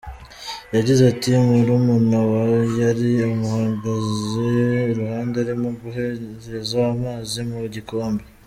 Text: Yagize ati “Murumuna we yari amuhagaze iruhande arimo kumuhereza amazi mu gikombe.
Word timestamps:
Yagize 0.75 1.01
ati 1.11 1.29
“Murumuna 1.47 2.19
we 2.31 2.43
yari 2.81 3.09
amuhagaze 3.29 4.47
iruhande 4.91 5.35
arimo 5.43 5.67
kumuhereza 5.77 6.79
amazi 6.95 7.39
mu 7.51 7.57
gikombe. 7.75 8.23